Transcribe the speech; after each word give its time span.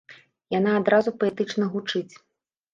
Яна 0.55 0.71
адразу 0.79 1.15
паэтычна 1.21 1.71
гучыць. 1.77 2.13